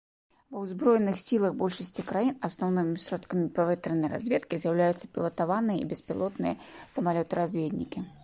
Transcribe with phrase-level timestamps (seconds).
[0.53, 6.53] Ва ўзброеных сілах большасці краін асноўнымі сродкамі паветранай разведкі з'яўляецца пілатаваныя і беспілотныя
[6.97, 7.99] самалёты-разведнікі.